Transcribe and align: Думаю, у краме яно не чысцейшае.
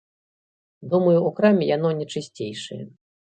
Думаю, 0.93 1.19
у 1.27 1.31
краме 1.39 1.69
яно 1.75 1.89
не 1.99 2.07
чысцейшае. 2.17 2.81